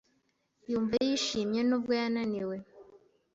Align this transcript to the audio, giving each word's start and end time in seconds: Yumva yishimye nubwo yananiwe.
Yumva 0.71 0.95
yishimye 1.07 1.61
nubwo 1.65 1.91
yananiwe. 1.99 2.55